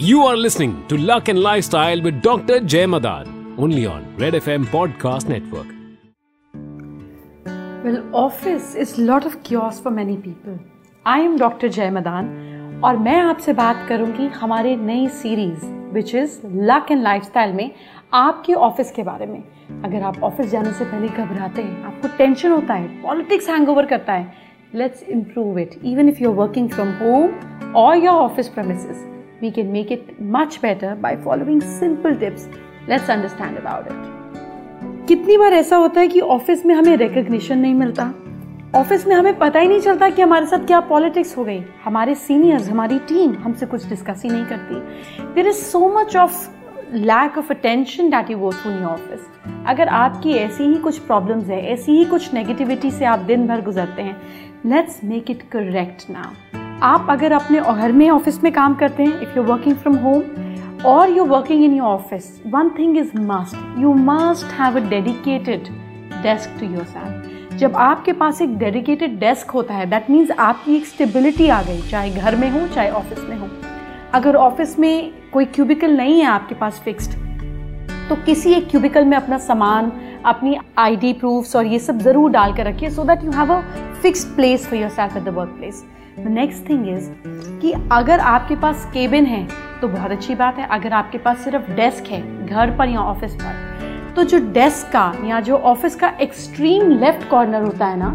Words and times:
You 0.00 0.22
are 0.22 0.34
listening 0.34 0.86
to 0.88 0.96
Luck 0.96 1.28
and 1.28 1.40
Lifestyle 1.40 2.00
with 2.00 2.22
Dr. 2.22 2.60
Jay 2.60 2.86
Madan, 2.86 3.54
only 3.58 3.84
on 3.84 4.16
Red 4.16 4.32
FM 4.32 4.64
Podcast 4.66 5.28
Network. 5.28 5.66
Well, 7.84 7.98
office 8.14 8.74
is 8.74 8.96
lot 8.98 9.26
of 9.26 9.42
chaos 9.42 9.78
for 9.78 9.90
many 9.90 10.16
people. 10.16 10.58
I 11.06 11.18
am 11.18 11.36
Dr. 11.36 11.68
Jay 11.68 11.90
Madan 11.90 12.30
और 12.84 12.96
मैं 12.98 13.18
आपसे 13.22 13.52
बात 13.52 13.86
करूँगी 13.88 14.26
हमारे 14.38 14.74
नई 14.76 15.06
series 15.18 15.66
which 15.92 16.14
is 16.14 16.40
luck 16.46 16.86
and 16.90 17.02
lifestyle 17.02 17.52
में 17.52 17.70
आपके 18.14 18.54
office 18.70 18.92
के 18.92 19.02
बारे 19.02 19.26
में 19.26 19.40
अगर 19.84 20.02
आप 20.02 20.22
ऑफ़िस 20.24 20.50
जाने 20.50 20.72
से 20.72 20.84
पहले 20.84 21.08
घबराते 21.08 21.62
हैं 21.62 21.84
आपको 21.84 22.16
टेंशन 22.16 22.50
होता 22.50 22.74
है 22.74 23.02
पॉलिटिक्स 23.02 23.50
हैंगओवर 23.50 23.86
करता 23.94 24.12
है 24.12 24.32
let's 24.74 25.02
improve 25.10 25.58
it 25.58 25.80
even 25.84 26.08
if 26.08 26.22
you 26.22 26.30
are 26.30 26.36
working 26.36 26.70
from 26.70 26.98
home 27.04 27.72
और 27.76 28.04
your 28.04 28.22
office 28.22 28.48
premises 28.48 29.08
we 29.42 29.50
can 29.50 29.72
make 29.72 29.90
it 29.90 30.08
much 30.20 30.60
better 30.60 30.94
by 30.94 31.16
following 31.16 31.60
simple 31.60 32.14
tips. 32.14 32.46
Let's 32.88 33.08
understand 33.08 33.58
about 33.58 33.86
it. 33.86 35.06
कितनी 35.08 35.36
बार 35.38 35.52
ऐसा 35.52 35.76
होता 35.76 36.00
है 36.00 36.08
कि 36.08 36.20
ऑफ़िस 36.20 36.66
में 36.66 36.74
हमें 36.74 36.96
रिकग्निशन 36.96 37.58
नहीं 37.58 37.74
मिलता? 37.74 38.12
ऑफ़िस 38.74 39.06
में 39.06 39.14
हमें 39.16 39.38
पता 39.38 39.60
ही 39.60 39.68
नहीं 39.68 39.80
चलता 39.80 40.08
कि 40.10 40.22
हमारे 40.22 40.46
साथ 40.46 40.66
क्या 40.66 40.80
पॉलिटिक्स 40.80 41.36
हो 41.36 41.44
गई। 41.44 41.62
हमारे 41.84 42.14
सीनियर्स 42.14 42.68
हमारी 42.68 42.98
टीम 42.98 43.34
हमसे 43.34 43.66
कुछ 43.66 43.88
डिस्कस 43.88 44.22
ही 44.24 44.30
नहीं 44.30 44.44
करती। 44.44 45.32
There 45.34 45.48
is 45.48 45.56
so 45.56 45.88
much 45.98 46.16
of 46.16 46.48
lack 46.92 47.38
of 47.38 47.52
attention 47.52 48.10
that 48.10 48.30
you 48.30 48.38
go 48.38 48.52
through 48.52 48.70
in 48.72 48.84
office 48.84 49.26
अगर 49.66 49.88
आपकी 49.88 50.32
ऐसी 50.34 50.64
ही 50.64 50.76
कुछ 50.76 50.98
प्रॉब्लम्स 50.98 51.48
है, 51.48 51.66
ऐसी 51.72 51.98
ही 51.98 52.04
कुछ 52.04 52.32
नेगेटिविटी 52.34 52.90
से 52.90 53.04
आप 53.04 53.18
दिन 53.18 53.46
भर 53.46 53.60
गुजरते 53.60 54.02
हैं 54.02 54.16
let's 54.66 55.00
make 55.04 55.30
it 55.30 55.42
correct 55.52 56.10
now 56.10 56.59
आप 56.82 57.06
अगर 57.10 57.32
अपने 57.32 57.60
घर 57.60 57.92
में 57.92 58.08
ऑफ़िस 58.10 58.42
में 58.44 58.52
काम 58.52 58.74
करते 58.74 59.02
हैं 59.02 59.20
if 59.22 59.36
you 59.36 59.42
working 59.44 59.74
from 59.76 59.96
home 59.96 60.84
और 60.86 61.10
you 61.10 61.24
working 61.24 61.64
in 61.64 61.74
your 61.76 61.86
office 61.86 62.30
one 62.46 62.68
thing 62.78 62.96
is 62.98 63.10
must 63.16 63.80
you 63.80 63.92
must 63.94 64.52
have 64.60 64.76
a 64.76 64.88
dedicated 64.90 65.68
desk 66.22 66.56
to 66.60 66.66
yourself 66.84 67.58
जब 67.58 67.76
आपके 67.76 68.12
पास 68.12 68.40
एक 68.42 68.56
डेडिकेटेड 68.58 69.18
डेस्क 69.20 69.50
होता 69.50 69.74
है 69.74 69.86
दैट 69.90 70.10
मीन्स 70.10 70.30
आपकी 70.30 70.76
एक 70.76 70.86
स्टेबिलिटी 70.86 71.48
आ 71.48 71.60
गई, 71.62 71.80
चाहे 71.90 72.10
घर 72.10 72.36
में 72.36 72.50
हो, 72.50 72.66
चाहे 72.68 72.90
ऑफ़िस 72.90 73.18
में 73.28 73.36
हो। 73.38 73.48
अगर 74.14 74.36
ऑफ़िस 74.36 74.78
में 74.78 75.12
कोई 75.32 75.44
क्यूबिकल 75.46 75.96
नहीं 75.96 76.18
है 76.20 76.26
आपके 76.28 76.54
पास 76.54 76.80
फिक्स्ड 76.84 77.18
तो 78.08 78.16
किसी 78.24 78.52
एक 78.54 78.70
क्यूबिकल 78.70 79.04
में 79.04 79.16
अपना 79.16 79.38
सामान, 79.38 79.92
अपनी 80.26 80.56
आईडी 80.78 81.12
प्रूफ्स 81.12 81.56
और 81.56 81.66
ये 81.66 81.78
सब 81.78 81.98
ज़रूर 82.00 82.30
डाल 82.30 82.56
कर 82.56 82.66
रखिए 82.66 82.90
so 82.90 83.04
that 83.04 83.24
you 83.24 83.30
have 83.32 83.52
a 83.52 83.62
fixed 84.02 84.36
place 84.36 84.66
for 84.66 84.80
yourself 84.90 85.16
at 85.16 85.22
the 85.22 85.34
workplace 85.58 85.84
next 86.18 86.68
thing 86.68 86.88
is 86.88 87.08
कि 87.60 87.72
अगर 87.92 88.20
आपके 88.20 88.56
पास 88.56 88.88
केबिन 88.92 89.26
है 89.26 89.46
तो 89.80 89.88
बहुत 89.88 90.10
अच्छी 90.10 90.34
बात 90.34 90.58
है। 90.58 90.66
अगर 90.68 90.92
आपके 90.92 91.18
पास 91.18 91.44
सिर्फ़ 91.44 91.70
डेस्क 91.72 92.06
है, 92.06 92.46
घर 92.46 92.76
पर 92.78 92.88
या 92.88 93.00
ऑफ़िस 93.00 93.34
पर 93.34 94.12
तो 94.16 94.24
जो 94.24 94.38
डेस्क 94.52 94.90
का 94.92 95.12
या 95.24 95.40
जो 95.40 95.56
ऑफ़िस 95.56 95.96
का 95.96 96.08
एक्सट्रीम 96.20 96.90
लेफ़्ट 97.00 97.28
कॉर्नर 97.28 97.62
होता 97.62 97.86
है 97.86 97.98
ना 97.98 98.10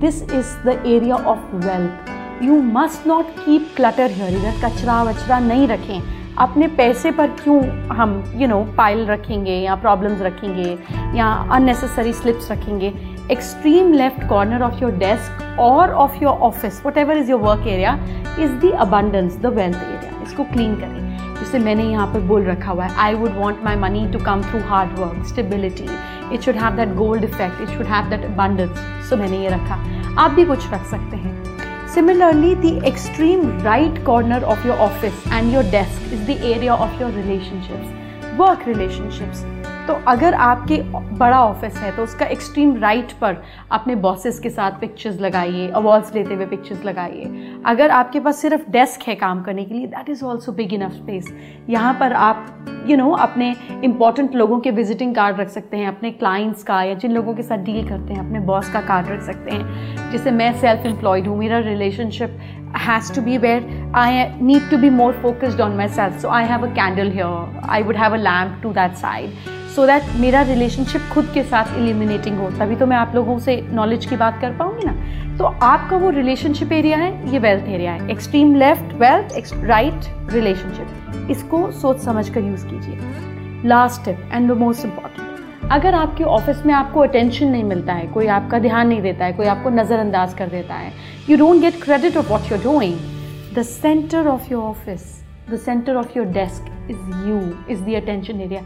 this 0.00 0.22
is 0.22 0.54
the 0.66 0.82
area 0.86 1.16
of 1.16 1.54
wealth 1.56 2.44
you 2.44 2.60
must 2.62 3.06
not 3.06 3.30
keep 3.36 3.72
clutter 3.76 4.10
here 4.10 4.36
इधर 4.36 4.60
कचरा 4.64 5.02
वचरा 5.02 5.38
नहीं 5.40 5.66
रखें। 5.68 6.16
अपने 6.38 6.66
पैसे 6.68 7.10
पर 7.10 7.30
क्यों 7.36 7.60
हम 7.92 8.22
यू 8.36 8.48
नो 8.48 8.62
पाइल 8.76 9.06
रखेंगे 9.06 9.52
या 9.52 9.74
प्रॉब्लम्स 9.76 10.20
रखेंगे 10.22 10.76
या 11.18 11.26
अननेसेसरी 11.52 12.12
स्लिप्स 12.12 12.50
रखेंगे? 12.52 12.92
Left 13.30 14.28
corner 14.28 14.62
of 14.62 14.80
your 14.82 14.92
desk 14.98 15.58
और 15.60 15.90
of 15.90 16.22
your 16.22 16.34
office 16.48 16.82
whatever 16.98 17.16
is 17.16 17.30
your 17.30 17.40
work 17.40 17.66
area 17.66 17.92
is 18.40 18.52
the 18.64 18.72
abundance 18.80 19.36
the 19.36 19.46
wealth 19.46 19.76
area 19.76 20.22
इसको 20.22 20.44
क्लीन 20.44 20.74
करें। 20.74 21.34
जिसे 21.38 21.58
मैंने 21.58 21.84
यहाँ 21.84 22.06
पर 22.12 22.20
बोल 22.28 22.44
रखा 22.44 22.70
हुआ 22.70 22.84
है 22.84 22.96
I 23.00 23.14
would 23.14 23.36
want 23.36 23.64
my 23.64 23.76
money 23.76 24.06
to 24.12 24.18
come 24.24 24.42
through 24.42 24.60
hard 24.68 24.98
work 24.98 25.26
stability 25.26 25.88
it 26.34 26.40
should 26.42 26.56
have 26.56 26.76
that 26.76 26.94
gold 26.96 27.24
effect 27.24 27.60
it 27.62 27.68
should 27.68 27.86
have 27.86 28.10
that 28.10 28.24
abundance 28.24 28.78
so 29.10 29.16
मैंने 29.16 29.38
ये 29.42 29.48
रखा। 29.48 29.76
आप 30.24 30.30
भी 30.30 30.44
कुछ 30.44 30.72
रख 30.72 30.86
सकते 30.86 31.16
हैं। 31.16 31.36
Similarly, 31.92 32.48
the 32.62 32.70
extreme 32.88 33.44
right 33.66 33.96
corner 34.08 34.38
of 34.54 34.64
your 34.68 34.74
office 34.86 35.22
and 35.36 35.54
your 35.54 35.62
desk 35.74 36.10
is 36.16 36.26
the 36.26 36.36
area 36.48 36.74
of 36.86 37.00
your 37.02 37.08
relationships, 37.14 37.94
work 38.38 38.66
relationships 38.66 39.44
तो 39.88 39.94
अगर 40.08 40.34
आपके 40.34 40.76
बड़ा 41.18 41.40
ऑफ़िस 41.40 41.76
है 41.76 41.94
तो 41.96 42.02
उसका 42.02 42.26
एक्सट्रीम 42.26 42.74
राइट 42.76 43.12
पर 43.12 43.36
अपने 43.72 43.94
बॉसेस 43.96 44.38
के 44.38 44.50
साथ 44.50 44.70
पिक्चर्स 44.70 45.20
लगाइए 45.20 45.68
अवार्ड्स 45.70 46.14
लेते 46.14 46.34
हुए 46.34 46.46
पिक्चर्स 46.46 46.84
लगाइए। 46.84 47.54
अगर 47.66 47.90
आपके 47.90 48.20
पास 48.20 48.40
सिर्फ़ 48.42 48.70
डेस्क 48.70 49.08
है 49.08 49.14
काम 49.14 49.42
करने 49.42 49.64
के 49.64 49.74
लिए 49.74 49.86
that 49.86 50.08
is 50.08 50.24
also 50.24 50.52
big 50.52 50.74
enough 50.74 50.92
space 50.92 51.32
यहाँ 51.70 51.94
पर 52.00 52.12
आप 52.12 52.46
यू 52.68 52.96
you 52.96 52.98
नो 52.98 53.04
know, 53.04 53.20
अपने 53.20 53.54
इंपॉर्टेंट 53.84 54.34
लोगों 54.34 54.60
के 54.60 54.70
विजिटिंग 54.70 55.14
कार्ड 55.14 55.40
रख 55.40 55.48
सकते 55.48 55.76
हैं 55.76 55.88
अपने 55.88 56.10
क्लाइंट्स 56.10 56.62
का 56.62 56.82
या 56.82 56.94
जिन 56.94 57.12
लोगों 57.12 57.34
के 57.34 57.42
साथ 57.42 57.64
डील 57.64 57.88
करते 57.88 58.12
हैं 58.12 58.26
अपने 58.26 58.40
बॉस 58.40 58.70
का 58.72 58.80
कार्ड 58.80 59.08
रख 59.08 59.22
सकते 59.22 59.50
हैं। 59.50 60.10
जैसे 60.12 60.30
मैं 60.30 60.52
सेल्फ 60.60 60.86
एम्प्लॉयड 60.86 61.26
हूँ 61.26 61.38
मेरा 61.38 61.58
relationship 61.58 62.38
has 62.74 63.10
to 63.10 63.22
be 63.22 63.38
where 63.38 63.62
I 63.94 64.32
need 64.40 64.70
to 64.70 64.78
be 64.78 64.90
more 64.90 65.12
focused 65.12 65.60
on 65.60 65.76
myself. 65.76 66.18
So 66.20 66.30
I 66.30 66.42
have 66.42 66.62
a 66.62 66.72
candle 66.74 67.10
here. 67.10 67.36
I 67.62 67.82
would 67.82 67.96
have 67.96 68.12
a 68.12 68.18
lamp 68.18 68.62
to 68.62 68.72
that 68.72 68.98
side. 69.04 69.30
So 69.74 69.86
that 69.86 70.02
मेरा 70.20 70.40
relationship 70.42 71.00
खुद 71.12 71.30
के 71.34 71.42
साथ 71.42 71.76
eliminating 71.78 72.38
हो 72.38 72.50
तभी 72.50 72.76
तो 72.76 72.86
मैं 72.86 72.96
आप 72.96 73.14
लोगों 73.14 73.38
से 73.38 73.56
नॉलेज 73.72 74.06
की 74.06 74.16
बात 74.16 74.40
कर 74.40 74.56
पाऊँगी 74.56 74.86
ना 74.86 75.36
तो 75.38 75.44
आपका 75.44 75.96
वो 75.96 76.10
रिलेशनशिप 76.10 76.72
एरिया 76.72 76.98
है, 76.98 77.32
ये 77.32 77.38
वेल्थ 77.38 77.68
एरिया 77.68 77.92
है 77.92 78.10
extreme 78.10 78.54
left 78.54 78.94
wealth 79.02 79.54
right 79.64 80.10
relationship 80.32 81.30
इसको 81.30 81.70
सोच 81.80 82.00
समझ 82.00 82.28
कर 82.30 82.40
यूज़ 82.40 82.66
कीजिए 82.66 83.68
last 83.68 84.04
tip 84.04 84.28
and 84.32 84.52
the 84.52 84.56
most 84.56 84.84
important 84.84 85.27
अगर 85.72 85.94
आपके 85.94 86.24
ऑफ़िस 86.24 86.64
में 86.66 86.72
आपको 86.74 87.00
अटेंशन 87.00 87.46
नहीं 87.46 87.64
मिलता 87.64 87.92
है, 87.92 88.06
कोई 88.06 88.26
आपका 88.26 88.58
ध्यान 88.58 88.88
नहीं 88.88 89.00
देता 89.02 89.24
है, 89.24 89.32
कोई 89.32 89.46
आपको 89.46 89.70
नज़रअंदाज 89.70 90.34
कर 90.34 90.48
देता 90.48 90.74
है 90.74 90.92
you 91.30 91.36
don't 91.36 91.60
get 91.60 91.82
credit 91.82 92.16
of 92.16 92.30
what 92.30 92.50
you're 92.52 92.62
doing 92.62 92.94
the 93.56 93.62
centre 93.62 94.26
of 94.26 94.50
your 94.52 94.62
office 94.62 95.02
the 95.50 95.56
centre 95.56 95.96
of 95.96 96.16
your 96.16 96.26
desk 96.28 96.90
is 96.90 97.28
you 97.28 97.40
is 97.70 97.82
the 97.82 97.94
attention 98.02 98.40
area 98.40 98.62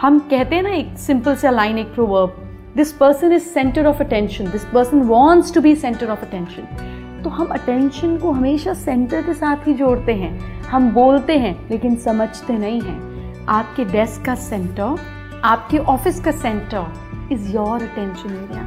हम 0.00 0.18
कहते 0.30 0.56
हैं 0.56 0.62
ना, 0.62 0.70
एक 0.70 0.98
सिंपल 0.98 1.36
सा 1.36 1.50
लाइन 1.50 1.78
एक 1.78 1.94
proverb 1.94 2.36
this 2.76 2.92
person 2.92 3.32
is 3.32 3.44
centre 3.44 3.86
of 3.86 4.02
attention 4.02 4.50
this 4.50 4.64
person 4.64 5.02
wants 5.04 5.54
to 5.54 5.60
be 5.60 5.74
centre 5.76 6.10
of 6.10 6.24
attention 6.24 7.22
तो 7.22 7.30
हम 7.30 7.46
attention 7.52 8.16
को 8.16 8.32
हमेशा 8.32 8.74
सेंटर 8.74 9.22
के 9.22 9.34
साथ 9.34 9.66
ही 9.68 9.74
जोड़ते 9.74 10.12
हैं। 10.14 10.38
हम 10.62 10.90
बोलते 10.92 11.38
हैं, 11.38 11.56
लेकिन 11.70 11.96
समझते 11.98 12.52
नहीं 12.52 12.80
हैं। 12.80 13.46
आपके 13.48 13.84
डेस्क 13.84 14.24
का 14.26 14.34
सेंटर 14.34 14.96
आपके 15.44 15.78
ऑफ़िस 15.78 16.20
का 16.20 16.30
centre 16.30 17.30
is 17.32 17.48
your 17.48 17.82
attention 17.82 18.30
area 18.30 18.62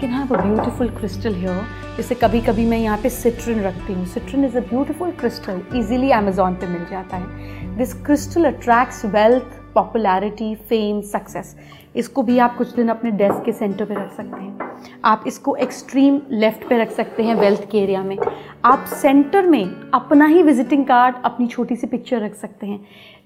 can 0.00 0.10
have 0.10 0.34
a 0.34 0.42
beautiful 0.42 0.88
crystal 0.88 1.34
here 1.34 1.60
जैसे 1.96 2.14
कभी 2.14 2.40
कभी 2.40 2.64
मैं 2.66 2.78
यहाँ 2.78 2.98
पे 2.98 3.10
सिट्रिन 3.10 3.60
रखती 3.62 3.92
हूँ. 3.92 4.04
Citrine 4.06 4.44
is 4.44 4.56
a 4.56 4.60
beautiful 4.60 5.10
crystal 5.20 5.60
easily 5.76 6.10
Amazon 6.10 6.54
पे 6.54 6.66
मिल 6.66 6.86
जाता 6.90 7.16
है. 7.16 7.76
This 7.76 7.92
crystal 8.04 8.44
attracts 8.44 9.04
wealth 9.14 9.60
popularity 9.74 10.54
fame 10.68 11.00
success 11.12 11.54
इसको 11.96 12.22
भी 12.22 12.38
आप 12.38 12.56
कुछ 12.56 12.74
दिन 12.74 12.88
अपने 12.88 13.10
डेस्क 13.12 13.42
के 13.44 13.52
सेंटर 13.52 13.84
पे 13.84 13.94
रख 13.94 14.12
सकते 14.12 14.40
हैं। 14.40 14.70
आप 15.04 15.24
इसको 15.26 15.54
एक्सट्रीम 15.56 16.20
लेफ़्ट 16.32 16.68
पे 16.68 16.78
रख 16.78 16.90
सकते 16.92 17.22
हैं 17.22 17.34
वेल्थ 17.34 17.68
के 17.70 17.78
एरिया 17.78 18.02
में। 18.02 18.16
आप 18.64 18.84
सेंटर 18.92 19.46
में 19.46 19.64
अपना 19.94 20.26
ही 20.26 20.42
विजिटिंग 20.42 20.84
कार्ड 20.86 21.16
अपनी 21.24 21.46
छोटी 21.46 21.76
सी 21.76 21.86
पिक्चर 21.86 22.20
रख 22.20 22.34
सकते 22.34 22.66
हैं। 22.66 22.80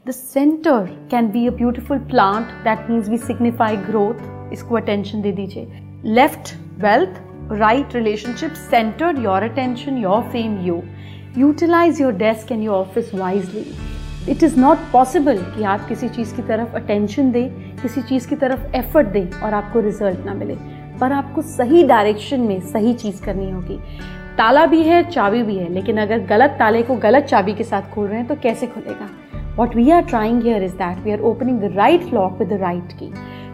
The 0.07 0.11
centre 0.11 0.87
can 1.11 1.31
be 1.31 1.47
a 1.47 1.51
beautiful 1.53 1.99
plant 2.11 2.53
that 2.65 2.91
means 2.91 3.09
we 3.09 3.19
signify 3.19 3.77
growth 3.89 4.53
इसको 4.53 4.77
अटेंशन 4.77 5.23
दे 5.23 5.33
दीजिए। 5.33 5.83
Left 6.05 6.55
wealth 6.83 7.21
right 7.53 7.95
relationship 7.95 8.53
centred 8.71 9.25
your 9.25 9.43
attention 9.43 9.97
your 9.99 10.23
fame 10.33 10.59
you 10.67 10.83
utilise 11.39 12.01
your 12.01 12.13
desk 12.17 12.53
and 12.53 12.63
your 12.63 12.77
office 12.77 13.15
wisely 13.15 13.65
it 14.31 14.43
is 14.43 14.59
not 14.61 14.79
possible 14.93 15.39
कि 15.55 15.65
आप 15.65 15.87
किसी 15.89 16.09
चीज़ 16.09 16.35
की 16.37 16.43
तरफ़ 16.43 16.75
attention 16.77 17.31
दें, 17.33 17.77
किसी 17.83 18.03
चीज़ 18.03 18.29
की 18.29 18.37
तरफ़ 18.37 18.77
एफर्ट 18.77 19.09
दें 19.09 19.41
और 19.41 19.55
आपको 19.55 19.81
रिज़ल्ट 19.81 20.25
ना 20.27 20.35
मिले। 20.35 20.55
पर 21.01 21.13
आपको 21.13 21.43
सही 21.43 21.83
डायरेक्शन 21.87 22.41
में 22.41 22.61
सही 22.63 22.95
चीज़ 22.95 23.23
करनी 23.25 23.51
होगी। 23.51 23.79
ताला 24.39 24.65
भी 24.67 24.83
है, 24.83 25.03
चाबी 25.11 25.43
भी 25.43 25.57
है, 25.57 25.73
लेकिन 25.73 25.99
अगर 26.01 26.27
गलत 26.27 26.57
ताले 26.59 26.83
को 26.83 26.95
गलत 26.99 27.25
चाबी 27.25 27.55
के 27.55 27.65
साथ 27.65 27.91
खोल 27.95 28.07
रहे 28.07 28.19
हैं 28.19 28.27
तो 28.29 28.37
कैसे 28.43 28.67
खुलेगा? 28.67 29.09
What 29.57 29.77
we 29.77 29.91
are 29.91 30.03
trying 30.05 30.43
here 30.43 30.63
is 30.63 30.75
that 30.75 30.99
we 31.05 31.13
are 31.13 31.21
opening 31.31 31.61
the 31.61 31.73
right 31.77 32.13
lock 32.15 32.39
with 32.39 32.49
the 32.49 32.61
right 32.61 32.93
key 32.99 33.13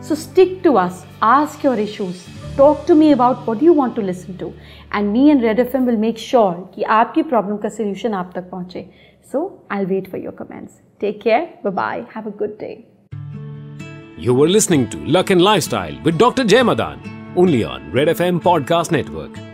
so 0.08 0.14
stick 0.14 0.60
to 0.64 0.72
us 0.74 1.04
ask 1.22 1.64
your 1.64 1.80
issues 1.80 2.24
talk 2.58 2.84
to 2.88 2.94
me 2.94 3.10
about 3.12 3.48
what 3.48 3.62
you 3.62 3.74
want 3.74 3.94
to 3.96 4.02
listen 4.02 4.36
to 4.36 4.52
and 4.94 5.10
me 5.10 5.28
and 5.30 5.42
Red 5.44 5.58
F 5.60 5.76
M 5.76 5.86
will 5.86 5.96
make 5.96 6.18
sure 6.18 6.54
कि 6.74 6.82
आपकी 7.00 7.22
problem 7.22 7.56
का 7.56 7.68
solution 7.68 8.14
आप 8.14 8.30
तक 8.34 8.50
पहुँचे। 8.50 8.88
So 9.30 9.62
I'll 9.70 9.86
wait 9.86 10.08
for 10.10 10.16
your 10.16 10.32
comments. 10.32 10.82
Take 11.00 11.20
care. 11.20 11.58
Bye 11.62 11.70
bye. 11.70 12.06
Have 12.10 12.26
a 12.26 12.30
good 12.30 12.58
day. 12.58 12.86
You 14.16 14.34
were 14.34 14.48
listening 14.48 14.88
to 14.90 14.98
Luck 15.04 15.30
and 15.30 15.42
Lifestyle 15.42 16.00
with 16.02 16.18
Dr. 16.18 16.44
Jay 16.44 16.62
Madan, 16.62 17.32
only 17.36 17.64
on 17.64 17.92
Red 17.92 18.08
FM 18.08 18.40
Podcast 18.40 18.90
Network. 18.90 19.45